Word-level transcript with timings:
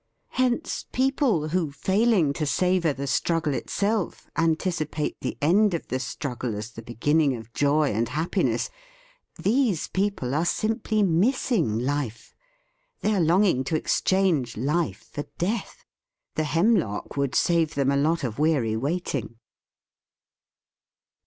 Hence, 0.29 0.87
people, 0.91 1.49
who, 1.49 1.71
fail 1.71 2.11
ing 2.11 2.33
to 2.33 2.47
savour 2.47 2.91
the 2.91 3.05
struggle 3.05 3.53
itself, 3.53 4.31
antici 4.35 4.89
pate 4.89 5.15
the 5.21 5.37
end 5.43 5.75
of 5.75 5.89
the 5.89 5.99
struggle 5.99 6.55
as 6.55 6.71
the 6.71 6.81
be 6.81 6.95
ginning 6.95 7.35
of 7.37 7.53
joy 7.53 7.89
and 7.93 8.09
happiness— 8.09 8.71
these 9.43 9.89
people 9.89 10.33
are 10.33 10.43
simply 10.43 11.03
missing 11.03 11.77
life; 11.77 12.33
they 13.01 13.13
are 13.13 13.19
longing 13.21 13.63
to 13.65 13.75
exchange 13.75 14.57
life 14.57 15.07
for 15.13 15.25
death. 15.37 15.85
The 16.33 16.45
hemlock 16.45 17.15
would 17.15 17.35
save 17.35 17.75
them 17.75 17.91
a 17.91 17.95
lot 17.95 18.23
of 18.23 18.39
weary 18.39 18.75
waiting. 18.75 19.37